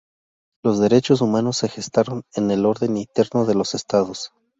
[0.63, 4.31] Los derechos humanos se gestaron en el orden interno de los estados.